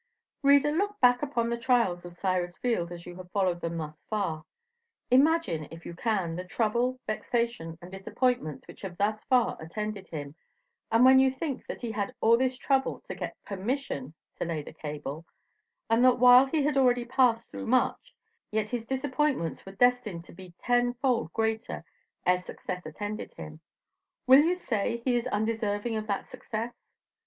[0.41, 4.01] Reader, look back upon the trials of Cyrus Field as you have followed them thus
[4.09, 4.45] far;
[5.11, 10.33] imagine if you can the trouble, vexation and disappointments which have thus far attended him,
[10.91, 14.63] and when you think that he had all this trouble to get PERMISSION to lay
[14.63, 15.23] the cable,
[15.87, 18.15] and that while he had already passed through much;
[18.49, 21.85] yet his disappointments were destined to be tenfold greater
[22.25, 23.59] ere success attended him;
[24.25, 26.73] will you say he is undeserving of that success?